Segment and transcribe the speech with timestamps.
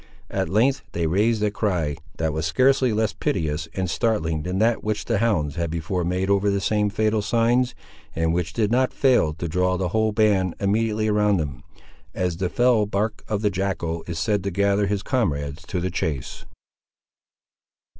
[0.31, 4.83] At length they raised a cry, that was scarcely less piteous and startling than that
[4.83, 7.75] which the hounds had before made over the same fatal signs,
[8.15, 11.61] and which did not fail to draw the whole band immediately around them,
[12.15, 15.91] as the fell bark of the jackal is said to gather his comrades to the
[15.91, 16.45] chase.